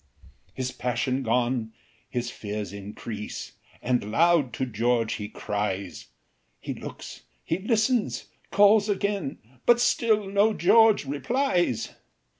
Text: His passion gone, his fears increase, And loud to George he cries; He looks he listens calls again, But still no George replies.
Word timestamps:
His 0.55 0.71
passion 0.71 1.21
gone, 1.21 1.73
his 2.09 2.31
fears 2.31 2.73
increase, 2.73 3.51
And 3.83 4.09
loud 4.11 4.51
to 4.53 4.65
George 4.65 5.13
he 5.21 5.29
cries; 5.29 6.07
He 6.59 6.73
looks 6.73 7.21
he 7.43 7.59
listens 7.59 8.25
calls 8.49 8.89
again, 8.89 9.37
But 9.67 9.79
still 9.79 10.27
no 10.27 10.53
George 10.55 11.05
replies. 11.05 11.93